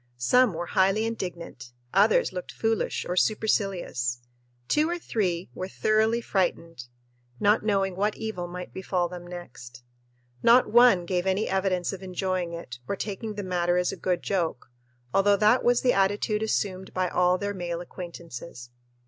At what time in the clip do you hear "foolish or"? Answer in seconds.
2.51-3.15